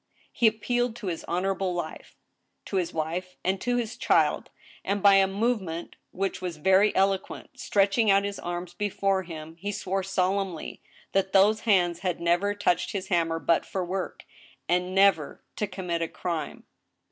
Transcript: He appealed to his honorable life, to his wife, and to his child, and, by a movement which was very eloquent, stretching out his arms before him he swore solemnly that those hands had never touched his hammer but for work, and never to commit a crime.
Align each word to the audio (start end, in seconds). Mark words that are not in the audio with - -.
He 0.31 0.47
appealed 0.47 0.95
to 0.95 1.05
his 1.09 1.23
honorable 1.25 1.75
life, 1.75 2.15
to 2.65 2.77
his 2.77 2.91
wife, 2.91 3.35
and 3.43 3.61
to 3.61 3.77
his 3.77 3.95
child, 3.95 4.49
and, 4.83 5.03
by 5.03 5.13
a 5.17 5.27
movement 5.27 5.95
which 6.09 6.41
was 6.41 6.57
very 6.57 6.91
eloquent, 6.95 7.59
stretching 7.59 8.09
out 8.09 8.23
his 8.23 8.39
arms 8.39 8.73
before 8.73 9.21
him 9.21 9.57
he 9.57 9.71
swore 9.71 10.01
solemnly 10.01 10.81
that 11.11 11.33
those 11.33 11.59
hands 11.69 11.99
had 11.99 12.19
never 12.19 12.55
touched 12.55 12.93
his 12.93 13.09
hammer 13.09 13.37
but 13.37 13.63
for 13.63 13.85
work, 13.85 14.25
and 14.67 14.95
never 14.95 15.43
to 15.57 15.67
commit 15.67 16.01
a 16.01 16.07
crime. 16.07 16.63